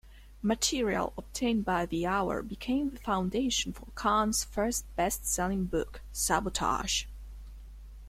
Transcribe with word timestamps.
Material 0.41 1.13
obtained 1.15 1.63
by 1.63 1.85
"The 1.85 2.07
Hour" 2.07 2.41
became 2.41 2.89
the 2.89 2.97
foundation 2.99 3.71
for 3.71 3.85
Kahn's 3.93 4.43
first 4.43 4.85
best-selling 4.95 5.65
book, 5.65 6.01
"Sabotage! 6.11 7.05